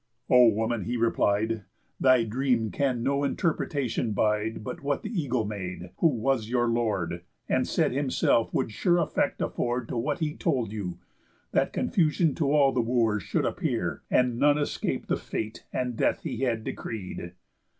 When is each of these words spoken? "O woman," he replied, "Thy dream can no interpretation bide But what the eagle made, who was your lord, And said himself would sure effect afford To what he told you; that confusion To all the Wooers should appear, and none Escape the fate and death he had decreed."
"O 0.31 0.47
woman," 0.47 0.85
he 0.85 0.97
replied, 0.97 1.63
"Thy 1.99 2.23
dream 2.23 2.71
can 2.71 3.03
no 3.03 3.23
interpretation 3.23 4.13
bide 4.13 4.63
But 4.63 4.81
what 4.81 5.03
the 5.03 5.11
eagle 5.11 5.45
made, 5.45 5.91
who 5.97 6.07
was 6.07 6.49
your 6.49 6.67
lord, 6.67 7.21
And 7.47 7.67
said 7.67 7.91
himself 7.91 8.51
would 8.51 8.71
sure 8.71 8.97
effect 8.97 9.43
afford 9.43 9.87
To 9.89 9.97
what 9.97 10.17
he 10.17 10.35
told 10.35 10.71
you; 10.73 10.97
that 11.51 11.71
confusion 11.71 12.33
To 12.33 12.51
all 12.51 12.71
the 12.71 12.81
Wooers 12.81 13.21
should 13.21 13.45
appear, 13.45 14.01
and 14.09 14.39
none 14.39 14.57
Escape 14.57 15.05
the 15.05 15.17
fate 15.17 15.67
and 15.71 15.95
death 15.95 16.23
he 16.23 16.37
had 16.37 16.63
decreed." 16.63 17.33